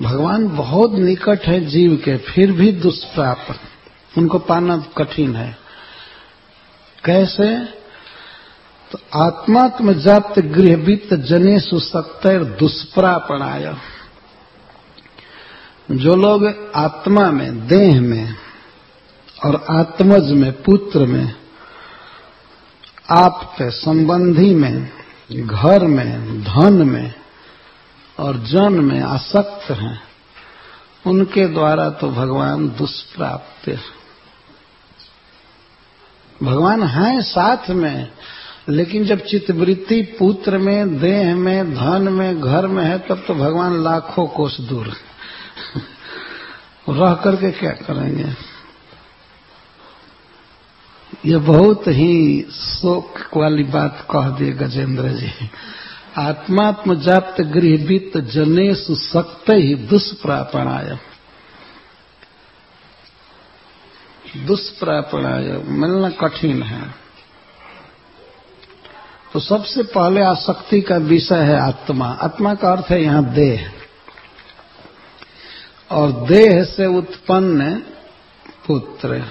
भगवान 0.00 0.48
बहुत 0.48 0.92
निकट 0.92 1.42
है 1.42 1.66
जीव 1.66 2.02
के, 2.04 2.16
फिर 2.16 2.52
भी 2.52 2.72
दुष्प्राप 2.72 3.46
उनको 4.18 4.38
पाना 4.38 4.84
कठिन 4.98 5.36
है। 5.36 5.58
कैसे? 7.04 7.64
तो 8.92 8.98
आत्मात्म 9.14 9.92
जात 9.92 10.38
गृह 10.38 10.76
वित्त 10.76 11.14
जने 11.14 11.60
सुसक्तर 11.60 12.44
दुष्प्रापणाय। 12.44 13.76
जो 15.90 16.16
लोग 16.16 16.72
आत्मा 16.74 17.30
में, 17.30 17.66
देह 17.66 18.00
में 18.00 18.34
और 19.44 19.64
आत्मज 19.70 20.32
में, 20.32 20.62
पुत्र 20.62 20.98
में 20.98 21.34
आपके 23.10 23.70
संबंधी 23.70 24.54
में, 24.54 24.90
घर 25.32 25.82
में, 25.82 26.42
धन 26.42 26.72
में 26.72 27.14
और 28.18 28.36
जन 28.36 28.72
में 28.72 29.00
आसक्त 29.00 29.70
हैं, 29.70 30.02
उनके 31.06 31.46
द्वारा 31.46 31.90
तो 31.90 32.10
भगवान 32.10 32.68
दुष्प्राप्त 32.68 33.78
भगवान 36.42 36.82
हैं 36.82 37.22
साथ 37.22 37.70
में, 37.70 38.10
लेकिन 38.68 39.04
जब 39.04 39.20
चित्तवृत्ति 39.20 40.02
पुत्र 40.02 40.58
में, 40.58 40.98
देह 40.98 41.36
में, 41.36 41.74
धन 41.74 42.12
में, 42.12 42.40
घर 42.40 42.66
में 42.66 42.84
है, 42.84 42.98
तब 42.98 43.24
तो 43.26 43.34
भगवान 43.34 43.84
लाखों 43.84 44.26
कोष 44.26 44.60
दूर 44.60 44.88
रह 46.88 47.14
करके 47.14 47.50
क्या 47.50 47.70
करेंगे? 47.70 48.54
ये 51.26 51.36
बहुत 51.36 51.88
ही 51.88 52.46
शोक 52.52 53.36
वाली 53.36 53.64
बात 53.64 54.06
कह 54.10 54.28
दिए 54.28 54.52
गजेंद्र 54.52 55.08
जी। 55.08 55.50
आत्मात्म 56.18 56.94
जाप्त 56.94 57.40
गृह 57.40 57.84
वित्त 57.86 58.18
जने 58.18 58.74
सुसक्त 58.74 59.50
ही 59.50 59.74
दुष्प्रापणाय। 59.74 60.98
दुष्प्रापणाय 64.46 65.42
मिलना 65.64 66.10
कठिन 66.10 66.62
है। 66.62 66.94
तो 69.32 69.40
सबसे 69.40 69.82
पहले 69.82 70.22
आसक्ति 70.22 70.80
का 70.80 70.96
विषय 70.96 71.42
है 71.42 71.60
आत्मा। 71.60 72.06
आत्मा 72.06 72.54
का 72.54 72.72
अर्थ 72.72 72.86
है 72.90 73.02
यहाँ 73.02 73.24
देह। 73.24 73.72
और 75.90 76.12
देह 76.12 76.64
से 76.64 76.86
उत्पन्न 76.86 77.78
पुत्र। 78.66 79.24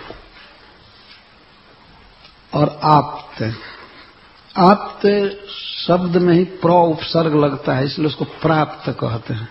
और 2.53 2.79
आप्त। 2.83 3.55
आप्त 4.55 5.05
शब्द 5.51 6.17
में 6.17 6.33
ही 6.33 6.43
प्र 6.43 6.69
उपसर्ग 6.69 7.35
लगता 7.35 7.75
है, 7.75 7.85
इसलिए 7.85 8.07
उसको 8.07 8.25
प्राप्त 8.41 8.89
कहते 8.91 9.33
हैं। 9.33 9.47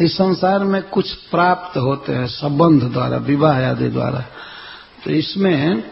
इस 0.00 0.16
संसार 0.16 0.64
में 0.64 0.82
कुछ 0.82 1.12
प्राप्त 1.30 1.76
होते 1.78 2.12
हैं, 2.12 2.26
संबंध 2.26 2.82
द्वारा, 2.82 3.16
विवाह 3.16 3.68
आदि 3.70 3.88
द्वारा। 3.88 4.20
तो 5.04 5.10
इसमें 5.12 5.82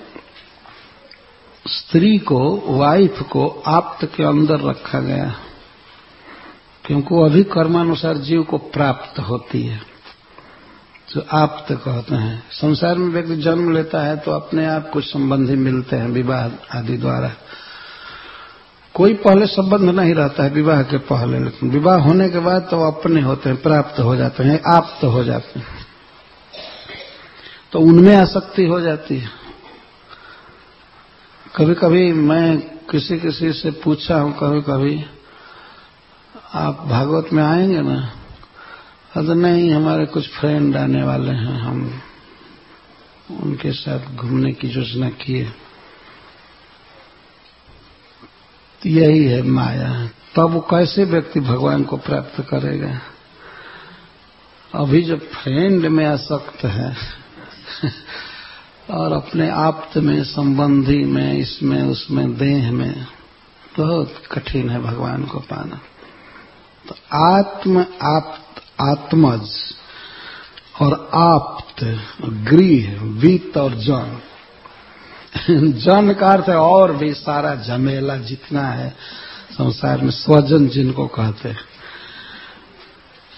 स्त्री 1.68 2.18
को 2.20 2.40
वाइफ 2.68 3.22
को 3.22 3.46
आप्त 3.66 4.04
के 4.06 4.24
अंदर 4.24 4.60
रखा 4.60 5.00
गया, 5.00 5.34
क्योंकि 6.84 7.14
वो 7.14 7.24
अभी 7.24 7.42
कर्मानुसार 7.48 8.16
जीव 8.18 8.42
को 8.42 8.58
प्राप्त 8.58 9.18
होती 9.20 9.62
है, 9.62 9.80
जो 11.08 11.26
आप्त 11.32 11.72
कहते 11.74 12.14
हैं। 12.14 12.42
संसार 12.52 12.98
में 12.98 13.08
व्यक्ति 13.08 13.36
जन्म 13.36 13.72
लेता 13.72 14.02
है 14.02 14.16
तो 14.16 14.30
अपने 14.30 14.66
आप 14.66 14.90
कुछ 14.90 15.04
संबंधी 15.04 15.56
मिलते 15.58 15.96
हैं, 15.96 16.08
विवाह 16.10 16.78
आदि 16.78 16.96
द्वारा। 16.96 17.30
कोई 18.94 19.14
पहले 19.14 19.46
संबंध 19.46 19.90
नहीं 19.90 20.14
रहता 20.14 20.44
है 20.44 20.50
विवाह 20.50 20.82
के 20.82 20.98
पहले 20.98 21.38
लेकिन 21.38 21.70
विवाह 21.70 21.96
होने 21.98 22.28
के 22.30 22.38
बाद 22.38 22.62
तो 22.62 22.92
अपने 22.92 23.20
होते 23.20 23.48
हैं, 23.48 23.62
प्राप्त 23.62 24.00
हो 24.00 24.16
जाते 24.16 24.44
हैं 24.44 24.60
आप 24.74 24.98
तो 25.00 25.10
हो 25.10 25.24
जाते 25.24 25.60
हैं। 25.60 25.86
तो 27.72 27.80
उनमें 27.80 28.16
आसक्ति 28.16 28.66
हो 28.66 28.80
जाती 28.80 29.18
है। 29.18 29.30
कभी 31.56 31.74
कभी 31.74 32.12
मैं 32.12 32.58
किसी 32.86 33.18
किसी 33.18 33.52
से 33.52 33.70
पूछा 33.70 34.16
हूँ 34.16 34.32
कभी 34.38 34.60
कभी 34.60 35.04
आप 36.54 36.86
भागवत 36.90 37.32
में 37.32 37.42
आएँगे 37.44 37.80
ना? 37.80 38.00
तो 39.14 39.34
नहीं, 39.34 39.72
हमारे 39.72 40.06
कुछ 40.06 40.28
फ्रेंड 40.28 40.76
आने 40.76 41.02
वाले 41.02 41.32
हैं, 41.32 41.58
हम 41.60 42.02
उनके 43.42 43.72
साथ 43.72 44.14
घूमने 44.14 44.52
की 44.52 44.68
योजना 44.68 45.08
किए 45.08 45.44
तो 48.73 48.73
यही 48.86 49.24
है 49.24 49.42
माया। 49.42 50.06
तब 50.06 50.42
वो 50.42 50.60
कैसे 50.60 51.04
व्यक्ति 51.04 51.40
भगवान 51.40 51.84
को 51.84 51.96
प्राप्त 51.96 52.40
करेगा? 52.40 53.00
अभी 54.74 55.02
जब 55.02 55.20
फ्रेंड 55.20 55.86
में 55.86 56.06
आसक्त 56.06 56.64
है, 56.64 56.96
और 58.90 59.12
अपने 59.12 59.50
आप्त 59.50 59.98
में, 59.98 60.24
संबंधी 60.24 61.04
में, 61.04 61.38
इसमें, 61.38 61.82
उसमें, 61.82 62.36
देह 62.36 62.72
में, 62.72 63.06
बहुत 63.78 64.14
कठिन 64.32 64.70
है 64.70 64.82
भगवान 64.82 65.24
को 65.24 65.38
पाना। 65.38 65.80
तो 66.88 67.16
आत्म 67.16 67.86
आप्त, 68.02 68.62
आत्मज, 68.80 69.50
और 70.80 71.10
आप्त, 71.14 72.00
गृह, 72.24 73.02
वित्त 73.02 73.56
और 73.56 73.74
जन 73.74 74.20
जन 75.50 76.16
का 76.20 76.28
अर्थ 76.28 76.48
है 76.48 76.56
और 76.56 76.96
भी 76.96 77.14
सारा 77.14 77.54
झमेला 77.54 78.16
जितना 78.16 78.62
है, 78.62 78.90
संसार 79.52 80.00
में 80.00 80.10
स्वजन 80.10 80.68
जिनको 80.68 81.06
कहते 81.06 81.48
हैं। 81.48 81.58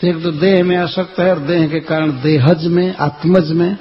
एक 0.04 0.22
तो 0.22 0.30
देह 0.30 0.64
में 0.64 0.76
आसक्त 0.76 1.20
है 1.20 1.30
और 1.30 1.38
देह 1.38 1.68
के 1.68 1.80
कारण 1.80 2.10
देहज 2.10 2.66
में, 2.66 2.96
आत्मज 2.96 3.52
में, 3.52 3.76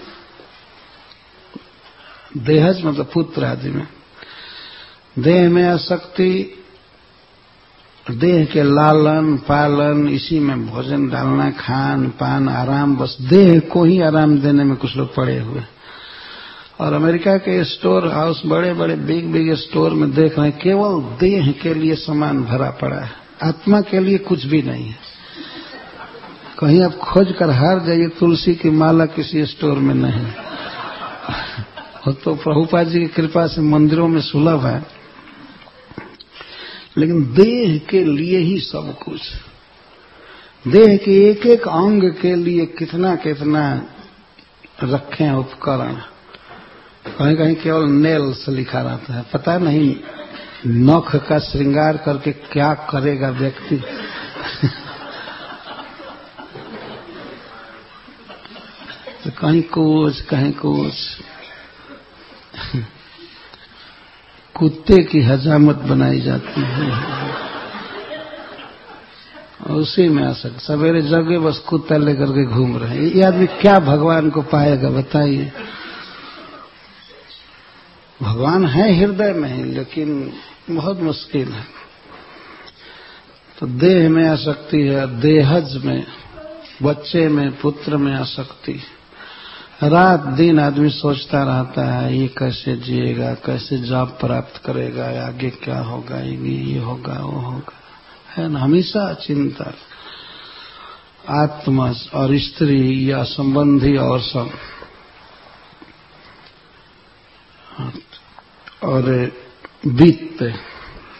देहज 2.37 2.85
मतलब 2.85 3.11
पुत्र 3.13 3.45
आदि 3.45 3.69
में। 3.69 3.87
देह 5.19 5.49
में 5.49 5.63
आसक्ति, 5.63 6.63
देह 8.11 8.45
के 8.45 8.63
लालन, 8.63 9.37
पालन, 9.37 10.07
इसी 10.07 10.39
में 10.39 10.67
भोजन 10.67 11.09
डालना, 11.09 11.51
खान, 11.51 12.09
पान, 12.09 12.49
आराम, 12.49 12.95
बस 12.95 13.17
देह 13.21 13.59
को 13.59 13.83
ही 13.83 14.01
आराम 14.01 14.39
देने 14.39 14.63
में 14.63 14.75
कुछ 14.77 14.97
लोग 14.97 15.15
पड़े 15.15 15.39
हुए 15.39 15.61
और 16.79 16.93
अमेरिका 16.93 17.35
के 17.37 17.63
स्टोर 17.63 18.07
हाउस 18.07 18.41
बड़े 18.45 18.73
बड़े, 18.73 18.95
बिग 18.95 19.31
बिग 19.31 19.53
स्टोर 19.55 19.93
में 19.93 20.11
देख 20.13 20.37
रहे 20.39 20.49
हैं, 20.49 20.57
केवल 20.59 21.01
देह 21.19 21.51
के 21.51 21.73
लिए 21.73 21.95
सामान 21.95 22.43
भरा 22.43 22.69
पड़ा 22.71 22.99
है, 22.99 23.11
आत्मा 23.43 23.81
के 23.81 23.99
लिए 23.99 24.17
कुछ 24.17 24.45
भी 24.45 24.61
नहीं 24.61 24.87
है। 24.87 24.97
कहीं 26.59 26.81
आप 26.83 26.95
खोज 26.95 27.33
कर 27.39 27.49
हार 27.49 27.79
जाइए, 27.79 28.07
तुलसी 28.09 28.53
की 28.55 28.69
माला 28.69 29.05
किसी 29.05 29.45
स्टोर 29.45 29.77
में 29.77 29.95
नहीं 29.95 30.25
वो 32.07 32.11
तो 32.13 32.33
प्रभुपा 32.35 32.83
जी 32.83 32.99
की 32.99 33.07
कृपा 33.07 33.45
से 33.47 33.61
मंदिरों 33.61 34.07
में 34.07 34.21
सुलभ 34.21 34.65
है। 34.65 34.85
लेकिन 36.97 37.23
देह 37.33 37.77
के 37.89 38.03
लिए 38.05 38.37
ही 38.37 38.59
सब 38.59 38.95
कुछ 38.99 39.21
देह 40.65 40.95
के 40.97 41.13
एक 41.29 41.45
एक 41.45 41.67
अंग 41.67 42.03
के 42.13 42.35
लिए 42.35 42.65
कितना 42.65 43.15
कितना 43.15 43.63
रखे 44.83 45.33
उपकरण। 45.35 45.95
कहीं 47.07 47.38
कहीं 47.38 47.55
केवल 47.55 47.89
नेल्स 47.89 48.49
लिखा 48.49 48.81
रहता 48.81 49.13
है। 49.13 49.25
पता 49.33 49.57
नहीं 49.57 49.95
नख 50.67 51.16
का 51.16 51.39
श्रृंगार 51.39 51.97
करके 51.97 52.31
क्या 52.31 52.73
करेगा 52.73 53.29
व्यक्ति। 53.29 53.75
तो 59.23 59.31
कहीं 59.31 59.61
कुछ 59.61 60.21
कहीं 60.21 60.53
कुछ। 60.53 60.93
कुत्ते 64.55 65.03
की 65.03 65.22
हजामत 65.22 65.75
बनाई 65.75 66.22
जाती 66.22 66.61
है। 66.61 67.16
उसी 69.69 70.09
में 70.09 70.23
आ 70.23 70.33
सकते 70.33 70.59
सवेरे 70.59 71.01
जगे 71.01 71.39
बस 71.39 71.57
कुत्ता 71.57 71.97
लेकर 71.97 72.25
के 72.25 72.45
घूम 72.45 72.77
रहे 72.77 72.95
हैं। 72.95 73.03
ये 73.03 73.23
आदमी 73.23 73.46
क्या 73.46 73.79
भगवान 73.79 74.29
को 74.29 74.41
पाएगा, 74.41 74.90
बताइए। 74.90 75.52
भगवान 78.22 78.66
है 78.66 79.00
हृदय 79.00 79.34
में 79.34 79.56
ही 79.56 79.64
लेकिन 79.64 80.34
बहुत 80.70 81.02
मुश्किल 81.02 81.52
है। 81.52 81.66
तो 83.59 83.67
देह 83.67 84.09
में 84.09 84.29
आसक्ति 84.29 84.78
है, 84.78 85.20
देहज 85.20 85.85
में, 85.85 86.06
बच्चे 86.84 87.28
में, 87.28 87.58
पुत्र 87.58 87.97
में 87.97 88.16
आसक्ति 88.16 88.82
रात 89.84 90.20
दिन 90.20 90.59
आदमी 90.59 90.90
सोचता 90.90 91.44
रहता 91.44 91.94
है, 91.94 92.17
ये 92.17 92.28
कैसे 92.28 92.78
जिएगा, 92.78 93.34
कैसे 93.34 93.78
जॉब 93.78 94.09
प्राप्त 94.09 94.62
करेगा 94.66 95.28
आगे 95.28 95.50
क्या 95.50 95.79
होगा, 95.79 96.20
ये 96.20 96.79
होगा, 96.79 97.14
वो 97.14 97.40
होगा। 97.40 97.73
है 98.35 98.50
ना? 98.50 98.59
हमेशा 98.59 99.14
चिंता 99.14 99.73
आत्मा 101.29 101.94
और 102.14 102.38
स्त्री 102.38 103.12
या 103.12 103.23
संबंधी 103.23 103.97
और 103.97 104.22
सब। 104.22 104.50
और 108.85 109.32
वित्त 109.87 110.53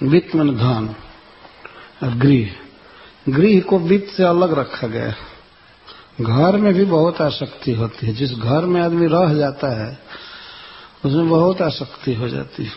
वित्त 0.04 0.36
मन 0.36 0.50
धन, 0.50 0.96
और 2.04 2.14
गृह। 2.16 2.50
गृह 3.30 3.60
को 3.60 3.80
वित्त 3.80 4.18
से 4.18 4.24
अलग 4.24 4.54
रखा 4.54 4.88
गया 4.88 5.16
घर 6.22 6.58
में 6.58 6.74
भी 6.74 6.86
बहुत 6.86 7.22
आसक्ति 7.22 7.72
होती 7.72 8.08
है। 8.08 8.14
जिस 8.14 8.32
घर 8.32 8.66
में 8.66 8.82
आदमी 8.82 9.08
रह 9.08 9.34
जाता 9.34 9.86
है, 9.86 10.00
उसमें 11.06 11.30
बहुत 11.30 11.62
आसक्ति 11.62 12.14
हो 12.14 12.30
जाती 12.30 12.64
है। 12.64 12.72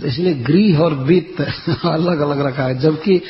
तो 0.00 0.06
इसलिए 0.06 0.34
गृह 0.34 0.78
और 0.78 0.94
वित्त 0.94 1.40
अलग 1.86 2.20
अलग 2.20 2.46
रखा 2.46 2.62
है। 2.62 2.78
जबकि 2.78 3.22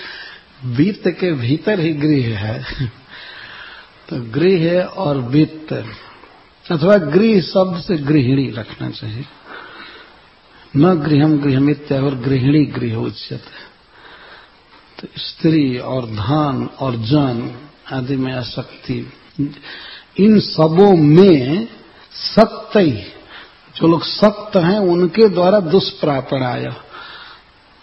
वित्त 0.64 1.08
के 1.08 1.32
भीतर 1.32 1.80
ही 1.80 1.92
गृह 1.92 2.38
है। 2.38 2.86
तो 4.08 4.30
गृह 4.30 4.82
और 4.82 5.16
वित्त। 5.16 5.72
अथवा 6.72 6.96
गृह 6.96 7.40
शब्द 7.40 7.80
से 7.80 7.96
गृहिणी 7.96 8.50
रखना 8.50 8.90
चाहिए। 8.90 9.24
न 10.76 10.94
गृहम 10.94 11.38
गृहमित्य 11.38 11.98
और 11.98 12.14
गृहिणी 12.14 12.64
गृह 12.64 12.94
उचित 12.94 13.40
तो 15.00 15.08
स्त्री 15.16 15.78
और 15.78 16.06
धन 16.06 16.68
और 16.80 16.96
जन 16.96 17.56
आदि 17.92 18.16
में 18.16 18.32
आसक्ति। 18.32 19.12
इन 20.18 20.40
सबों 20.40 20.96
में 20.96 21.68
सत्य 22.12 22.80
ही। 22.80 22.92
जो 23.76 23.86
लोग 23.88 24.04
सक्त 24.04 24.56
हैं, 24.56 24.78
उनके 24.78 25.28
द्वारा 25.28 25.60
दुष्प्रापणाय 25.60 26.74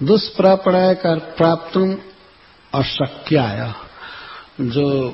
दुष्प्रापणाय 0.03 0.95
का 0.95 1.15
प्राप्त 1.15 2.01
अशक्याय। 2.73 3.73
जो 4.61 5.09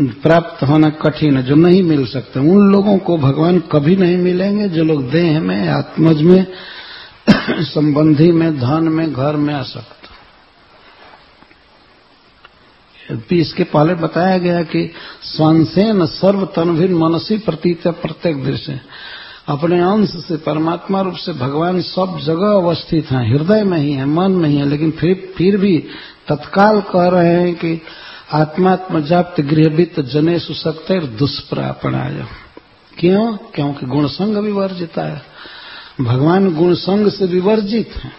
प्राप्त 0.00 0.64
होना 0.64 0.90
कठिन 0.90 1.36
है, 1.36 1.42
जो 1.42 1.54
नहीं 1.54 1.82
मिल 1.82 2.06
सकते। 2.06 2.40
उन 2.40 2.72
लोगों 2.72 2.98
को 2.98 3.16
भगवान 3.16 3.58
कभी 3.58 3.96
नहीं 3.96 4.16
मिलेंगे, 4.16 4.68
जो 4.68 4.84
लोग 4.84 5.10
देह 5.10 5.40
में, 5.40 5.68
आत्मज 5.68 6.22
में 6.22 6.46
संबंधी 7.50 8.32
में, 8.32 8.60
धन 8.60 8.88
में, 8.88 9.12
घर 9.12 9.36
में 9.36 9.54
आसक्त। 9.54 9.94
इसके 13.32 13.64
पहले 13.64 13.94
बताया 13.94 14.38
गया 14.38 14.62
कि 14.62 14.92
स्वांसेन 15.22 16.06
सर्व 16.06 16.46
तनभिन 16.46 16.94
मनसी 16.94 17.38
प्रतीत 17.38 17.88
प्रत्येक 17.88 18.44
दृश्य। 18.44 18.80
अपने 19.48 19.80
अंश 19.80 20.10
से 20.10 20.36
परमात्मा 20.36 21.00
रूप 21.00 21.14
से 21.14 21.32
भगवान 21.32 21.80
सब 21.80 22.20
जगह 22.22 22.46
अवस्थित 22.46 23.10
हैं, 23.10 23.34
हृदय 23.34 23.64
में 23.64 23.78
ही 23.78 23.92
है, 23.92 24.04
मन 24.04 24.30
में 24.30 24.48
ही 24.48 24.56
है, 24.56 24.68
लेकिन 24.68 24.90
फिर 24.90 25.34
फिर 25.36 25.56
भी 25.56 25.78
तत्काल 26.28 26.80
कह 26.80 27.08
रहे 27.08 27.40
हैं 27.40 27.54
कि 27.54 27.82
आत्मात्म 28.32 29.00
जाप्त 29.00 29.40
गृहवित्त 29.40 30.00
जने 30.00 30.38
सुसक्त 30.38 30.92
दुष्प्रापणाय। 30.92 32.26
क्यों? 32.98 33.36
क्योंकि 33.36 33.86
गुण 33.86 34.06
संग 34.06 34.36
विवर्जिता 34.36 35.02
है। 35.02 35.22
भगवान 36.00 36.54
गुण 36.54 36.74
संग 36.74 37.08
से 37.08 37.26
विवर्जित 37.26 37.90
है। 37.96 38.12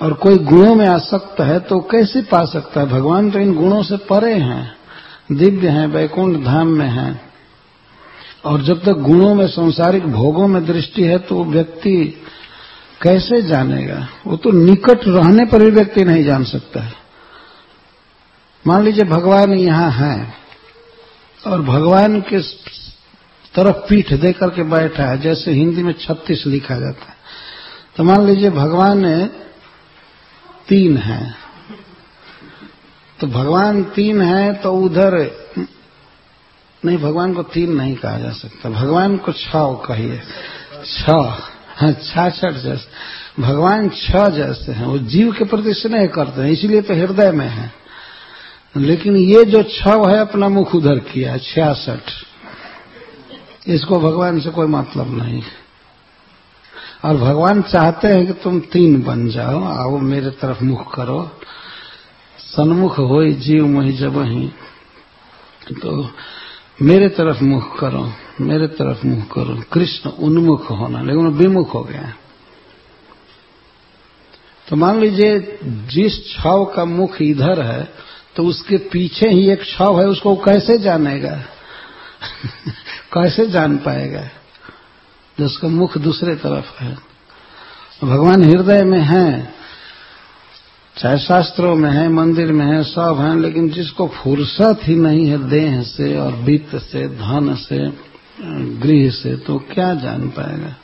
और 0.00 0.12
कोई 0.12 0.38
गुणों 0.38 0.74
में 0.74 0.86
आसक्त 0.86 1.40
है 1.40 1.58
तो 1.60 1.78
कैसे 1.90 2.22
पा 2.22 2.44
सकता 2.44 2.80
है? 2.80 2.86
भगवान 2.86 3.30
तो 3.30 3.38
इन 3.38 3.54
गुणों 3.54 3.82
से 3.82 3.96
परे 3.96 4.34
हैं, 4.34 4.76
दिव्य 5.32 5.68
हैं, 5.68 5.86
वैकुंठ 5.86 6.36
धाम 6.44 6.68
में 6.68 6.88
हैं। 6.88 7.20
और 8.44 8.62
जब 8.62 8.82
तक 8.84 8.92
गुणों 9.00 9.34
में, 9.34 9.46
संसारिक 9.46 10.06
भोगों 10.06 10.48
में 10.48 10.64
दृष्टि 10.66 11.02
है 11.02 11.18
तो 11.18 11.44
व्यक्ति 11.44 11.96
कैसे 13.02 13.42
जानेगा? 13.42 14.06
वो 14.26 14.36
तो 14.36 14.50
निकट 14.50 15.06
रहने 15.06 15.44
पर 15.44 15.58
भी 15.58 15.70
व्यक्ति 15.70 16.04
नहीं 16.04 16.24
जान 16.24 16.44
सकता 16.44 16.80
है। 16.80 16.92
मान 18.64 18.84
लीजिए 18.84 19.04
भगवान 19.04 19.52
यहाँ 19.52 19.90
है, 19.90 20.34
और 21.46 21.62
भगवान 21.62 22.20
के 22.20 22.40
तरफ़ 23.54 23.76
पीठ 23.88 24.12
दे 24.12 24.32
करके 24.32 24.62
बैठा 24.62 25.04
है, 25.04 25.18
जैसे 25.18 25.52
हिंदी 25.52 25.82
में 25.82 25.92
छत्तीस 25.92 26.46
लिखा 26.46 26.78
जाता 26.78 27.04
है। 27.04 27.16
तो 27.96 28.04
मान 28.04 28.26
लीजिए 28.26 28.50
भगवान 28.50 29.26
तीन 30.68 30.96
है। 30.96 31.34
तो 33.20 33.26
भगवान 33.26 33.84
तीन 33.84 34.22
है 34.22 34.54
तो 34.54 34.74
उधर, 34.74 35.30
नहीं, 36.84 36.98
भगवान 36.98 37.34
को 37.34 37.42
तीन 37.42 37.72
नहीं 37.72 37.96
कहा 37.96 38.18
जा 38.18 38.30
सकता। 38.30 38.70
भगवान 38.70 39.16
को 39.16 39.32
छ 39.32 39.50
कहिए। 39.56 40.20
छ 40.86 41.10
हाँ 41.76 41.92
छाछठ 41.92 42.52
जैसे। 42.52 43.42
भगवान 43.42 43.88
छ 43.88 44.16
जैसे 44.16 44.72
हैं, 44.72 44.86
वो 44.86 44.98
जीव 44.98 45.32
के 45.32 45.44
प्रति 45.44 45.74
स्नेह 45.74 46.06
करते 46.06 46.40
हैं, 46.40 46.50
इसीलिए 46.50 46.82
तो 46.82 46.94
हृदय 46.94 47.30
में 47.32 47.48
है। 47.48 47.72
लेकिन 48.76 49.16
ये 49.16 49.44
जो 49.44 49.62
छ 49.62 49.86
है, 49.86 50.18
अपना 50.18 50.48
मुख 50.48 50.74
उधर 50.74 50.98
किया 50.98 51.36
छियासठ। 51.36 52.10
इसको 53.66 53.98
भगवान 54.00 54.40
से 54.40 54.50
कोई 54.50 54.66
मतलब 54.66 55.22
नहीं। 55.22 55.42
और 57.04 57.16
भगवान 57.16 57.62
चाहते 57.62 58.08
हैं 58.08 58.26
कि 58.26 58.32
तुम 58.32 58.60
तीन 58.60 59.02
बन 59.02 59.28
जाओ, 59.28 59.62
आओ 59.64 59.98
मेरे 59.98 60.30
तरफ़ 60.30 60.64
मुख 60.64 60.94
करो। 60.94 61.30
सन्मुख 62.38 62.98
हो 62.98 63.24
जीव 63.24 63.66
मही 63.66 63.92
जब 63.92 64.18
ही 64.22 64.52
तो 65.72 66.10
मेरे 66.82 67.08
तरफ़ 67.08 67.42
मुख 67.44 67.78
करो, 67.78 68.12
मेरे 68.40 68.66
तरफ़ 68.66 69.06
मुख 69.06 69.32
करो। 69.32 69.62
कृष्ण 69.72 70.10
उन्मुख 70.10 70.70
होना, 70.70 71.02
लेकिन 71.02 71.26
विमुख 71.26 71.74
हो 71.74 71.82
गया 71.82 72.12
तो 74.68 74.76
मान 74.76 75.00
लीजिए, 75.00 75.58
जिस 75.64 76.32
छाव 76.32 76.64
का 76.64 76.84
मुख 76.84 77.22
इधर 77.22 77.62
है 77.62 77.92
तो 78.36 78.44
उसके 78.44 78.76
पीछे 78.76 79.28
ही 79.28 79.50
एक 79.50 79.64
छाव 79.64 80.00
है, 80.00 80.06
उसको 80.06 80.36
कैसे 80.36 80.78
जानेगा? 80.78 81.42
कैसे 83.14 83.46
जान 83.46 83.76
पाएगा? 83.76 84.22
जिसका 85.38 85.68
मुख 85.68 85.98
दूसरे 85.98 86.34
तरफ़ 86.34 86.82
है। 86.82 86.98
भगवान 88.04 88.44
हृदय 88.44 88.84
में 88.84 89.00
है, 89.00 89.54
चाहे 90.98 91.18
शास्त्रों 91.18 91.76
में 91.76 91.90
है, 91.90 92.08
मंदिर 92.08 92.52
में 92.52 92.66
है, 92.66 92.82
सब 92.82 93.16
है, 93.20 93.40
लेकिन 93.40 93.70
जिसको 93.70 94.08
फुर्सत 94.08 94.78
ही 94.82 94.96
नहीं 94.96 95.26
है 95.26 95.48
देह 95.48 95.82
से 95.82 96.18
और 96.18 96.32
वित्त 96.32 96.76
से, 96.76 97.08
धन 97.08 97.54
से, 97.54 97.92
गृह 98.78 99.10
से 99.10 99.36
तो 99.36 99.58
क्या 99.58 99.94
जान 99.94 100.28
पाएगा? 100.28 100.76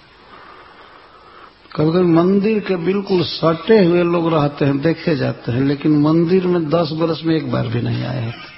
कभी 1.77 1.91
कभी 1.91 2.13
मंदिर 2.13 2.61
के 2.61 2.77
बिल्कुल 2.77 3.23
सटे 3.23 3.85
हुए 3.85 4.03
लोग 4.03 4.35
रहते 4.35 4.65
हैं, 4.65 4.81
देखे 4.81 5.17
जाते 5.17 5.53
हैं, 5.53 5.61
लेकिन 5.61 5.99
मंदिर 5.99 6.47
में 6.47 6.69
दस 6.71 6.91
बरस 6.93 7.21
में 7.25 7.37
एक 7.37 7.53
बार 7.53 7.67
भी 7.67 7.81
नहीं 7.81 8.05
आए 8.05 8.21
हैं 8.21 8.58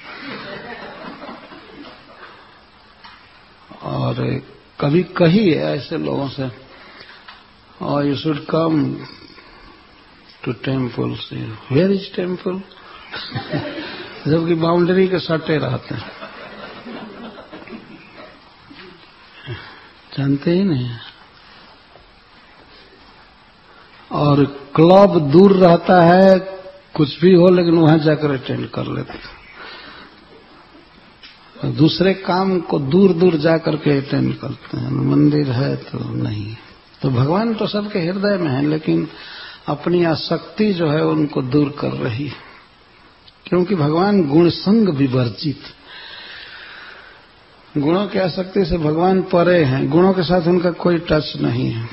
और 3.82 4.42
कभी 4.80 5.02
कही 5.02 5.50
है 5.50 5.76
ऐसे 5.76 5.98
लोगों 5.98 6.28
से 6.28 6.50
और 7.82 8.06
you 8.06 8.16
should 8.16 8.46
come 8.46 8.96
to 10.44 10.52
temple 10.52 11.14
से 11.14 11.36
वेयर 11.72 11.90
इज़ 11.90 12.14
टेंपल 12.16 12.62
जबकि 14.26 14.54
बाउंड्री 14.54 15.08
के 15.08 15.18
सटे 15.18 15.58
रहते 15.58 15.94
हैं। 15.94 16.10
जानते 20.18 20.50
ही 20.50 20.64
नहीं। 20.64 20.90
और 24.12 24.44
क्लब 24.76 25.30
दूर 25.30 25.52
रहता 25.52 26.02
है, 26.02 26.38
कुछ 26.94 27.20
भी 27.20 27.34
हो, 27.34 27.48
लेकिन 27.48 27.74
वहाँ 27.74 27.98
जाकर 27.98 28.30
अटेंड 28.30 28.70
कर 28.70 28.86
लेते 28.86 29.39
दूसरे 31.64 32.14
काम 32.14 32.60
को 32.60 32.78
दूर 32.78 33.12
दूर 33.12 33.36
जाकर 33.36 33.76
के 33.76 33.98
अटेंड 33.98 34.38
करते 34.38 34.76
हैं। 34.76 34.90
मंदिर 34.90 35.50
है 35.50 35.76
तो 35.76 36.14
नहीं 36.14 36.56
तो 37.02 37.10
भगवान 37.10 37.54
तो 37.54 37.66
सबके 37.66 37.98
हृदय 37.98 38.36
में 38.36 38.50
है, 38.50 38.66
लेकिन 38.66 39.08
अपनी 39.66 40.04
आसक्ति 40.04 40.72
जो 40.72 40.90
है 40.90 41.04
उनको 41.04 41.42
दूर 41.42 41.74
कर 41.78 41.88
रही 41.88 42.26
है। 42.26 42.50
क्योंकि 43.46 43.74
भगवान 43.74 44.28
गुण 44.28 44.48
संग 44.48 44.88
विवर्जित। 44.88 45.60
गुणों 47.78 48.06
की 48.06 48.18
आसक्ति 48.18 48.64
से 48.64 48.78
भगवान 48.78 49.22
परे 49.22 49.64
हैं। 49.64 49.90
गुणों 49.90 50.12
के 50.12 50.22
साथ 50.22 50.42
उनका 50.42 50.70
कोई 50.70 50.98
टच 50.98 51.32
नहीं 51.36 51.70
है। 51.70 51.88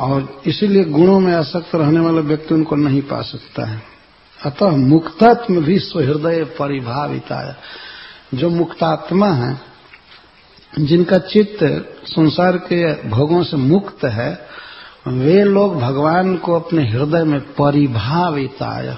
और 0.00 0.42
इसीलिए 0.46 0.84
गुणों 0.84 1.20
में 1.20 1.34
आसक्त 1.34 1.74
रहने 1.74 2.00
वाला 2.00 2.20
व्यक्ति 2.20 2.54
उनको 2.54 2.76
नहीं 2.76 3.02
पा 3.02 3.22
सकता 3.22 3.64
है। 3.64 3.91
अतः 4.44 4.68
मुक्तात्म 4.68 5.56
विश्व 5.58 6.00
हृदय 6.00 6.44
परिभाविताया। 6.44 7.56
जो 8.34 8.50
मुक्तात्मा 8.50 9.28
है, 9.28 9.60
जिनका 10.78 11.18
चित्त 11.18 11.64
संसार 12.06 12.56
के 12.56 13.08
भोगों 13.08 13.42
से 13.42 13.56
मुक्त 13.56 14.04
है, 14.04 14.46
वे 15.08 15.44
लोग 15.44 15.80
भगवान 15.80 16.36
को 16.36 16.54
अपने 16.54 16.88
हृदय 16.88 17.24
में 17.24 17.40
परिभावित 17.40 18.62
आय 18.62 18.96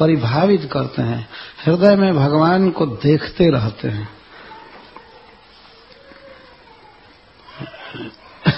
परिभावित 0.00 0.68
करते 0.72 1.02
हैं। 1.02 1.28
हृदय 1.66 1.96
में 1.96 2.16
भगवान 2.16 2.70
को 2.70 2.86
देखते 2.86 3.50
रहते 3.50 3.88
हैं। 3.88 4.08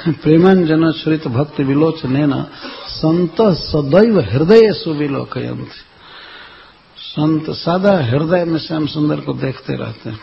प्रेमांजन 0.09 0.93
श्रित 0.93 1.29
भक्ति 1.29 1.63
न 1.65 2.47
संत 2.89 3.37
सदैव 3.41 4.21
हृदय 4.21 4.73
सुविलोक 4.73 4.75
सुविलोकयंत 4.75 5.69
संत 7.15 7.51
सदा 7.51 7.99
हृदय 8.05 8.45
में 8.45 8.59
श्याम 8.59 8.87
सुंदर 8.87 9.21
को 9.21 9.33
देखते 9.33 9.75
रहते 9.75 10.11
हैं। 10.11 10.21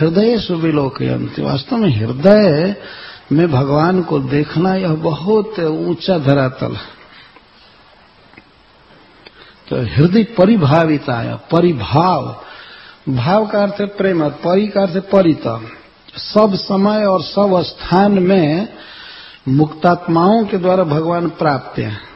हृदय 0.00 0.38
सुविलोकयंत 0.38 1.38
वास्तव 1.40 1.76
में 1.76 1.96
हृदय 1.96 2.76
में 3.32 3.50
भगवान 3.50 4.02
को 4.02 4.18
देखना 4.18 4.74
यह 4.74 4.88
बहुत 4.88 5.58
ऊँचा 5.60 6.18
धरातल 6.18 6.72
है। 6.72 6.96
तो 9.68 9.76
हृदय 9.94 10.24
परिभाविता 10.24 11.14
है 11.14 11.36
परिभाव। 11.36 12.42
भाव 13.08 13.46
का 13.46 13.62
अर्थ 13.62 13.80
है 13.80 13.86
प्रेम, 13.86 14.28
परि 14.28 14.66
का 14.66 14.82
अर्थ 14.82 14.94
है 14.94 15.00
परित 15.00 15.42
सब 16.16 16.54
समय 16.54 17.04
और 17.06 17.22
सब 17.22 17.62
स्थान 17.62 18.12
में 18.12 18.68
मुक्तात्माओं 19.48 20.44
के 20.44 20.58
द्वारा 20.58 20.84
भगवान 20.84 21.28
प्राप्त 21.28 21.78
है। 21.78 22.15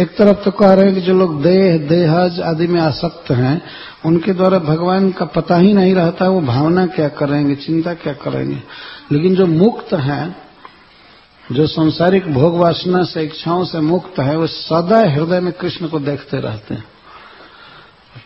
एक 0.00 0.16
तरफ़ 0.16 0.36
तो 0.36 0.50
कह 0.50 0.72
रहे 0.72 0.84
हैं 0.84 0.94
कि 0.94 1.00
जो 1.00 1.14
लोग 1.14 1.42
देह, 1.42 1.78
देहज 1.78 2.40
आदि 2.40 2.66
में 2.66 2.80
आसक्त 2.80 3.30
हैं, 3.30 3.62
उनके 4.06 4.32
द्वारा 4.32 4.58
भगवान 4.58 5.10
का 5.10 5.24
पता 5.24 5.56
ही 5.56 5.72
नहीं 5.72 5.94
रहता, 5.94 6.28
वो 6.28 6.40
भावना 6.40 6.86
क्या 6.86 7.08
करेंगे, 7.08 7.54
चिंता 7.54 7.94
क्या 7.94 8.12
करेंगे? 8.12 8.62
लेकिन 9.12 9.34
जो 9.34 9.46
मुक्त 9.46 9.94
हैं, 9.94 10.36
जो 11.52 11.66
संसारिक 11.66 12.34
भोग 12.34 12.56
वासना 12.56 13.02
से, 13.02 13.22
इच्छाओं 13.22 13.64
से 13.64 13.80
मुक्त 13.80 14.20
है, 14.20 14.36
वो 14.36 14.46
सदा 14.46 14.98
हृदय 14.98 15.40
में 15.40 15.52
कृष्ण 15.52 15.88
को 15.88 15.98
देखते 15.98 16.40
रहते 16.40 16.74
हैं। 16.74 16.84